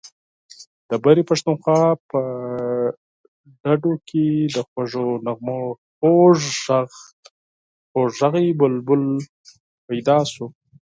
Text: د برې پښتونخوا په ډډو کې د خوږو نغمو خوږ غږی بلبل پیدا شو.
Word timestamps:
د 0.89 0.91
برې 1.03 1.23
پښتونخوا 1.29 1.81
په 2.09 2.19
ډډو 3.63 3.93
کې 4.07 4.25
د 4.55 4.57
خوږو 4.67 5.07
نغمو 5.25 5.59
خوږ 5.97 6.41
غږی 8.19 8.47
بلبل 8.59 9.03
پیدا 9.87 10.17
شو. 10.31 10.45